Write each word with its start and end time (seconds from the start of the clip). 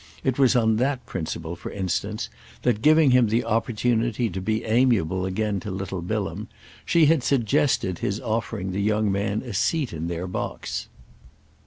It 0.23 0.39
was 0.39 0.55
on 0.55 0.77
that 0.77 1.05
principle 1.05 1.55
for 1.55 1.71
instance 1.71 2.27
that, 2.63 2.81
giving 2.81 3.11
him 3.11 3.27
the 3.27 3.45
opportunity 3.45 4.31
to 4.31 4.41
be 4.41 4.65
amiable 4.65 5.27
again 5.27 5.59
to 5.59 5.69
little 5.69 6.01
Bilham, 6.01 6.47
she 6.83 7.05
had 7.05 7.21
suggested 7.23 7.99
his 7.99 8.19
offering 8.19 8.71
the 8.71 8.81
young 8.81 9.11
man 9.11 9.43
a 9.43 9.53
seat 9.53 9.93
in 9.93 10.07
their 10.07 10.25
box. 10.25 10.87